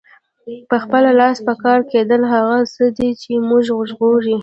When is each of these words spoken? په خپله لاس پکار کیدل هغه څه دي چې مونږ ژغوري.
په 0.69 0.75
خپله 0.83 1.09
لاس 1.19 1.37
پکار 1.47 1.79
کیدل 1.91 2.21
هغه 2.33 2.57
څه 2.75 2.85
دي 2.97 3.09
چې 3.21 3.31
مونږ 3.47 3.63
ژغوري. 3.89 4.37